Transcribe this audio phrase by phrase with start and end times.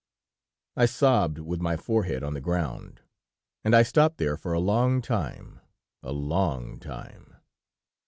[0.75, 3.01] I sobbed with my forehead on the ground,
[3.63, 5.59] and I stopped there for a long time,
[6.01, 7.35] a long time.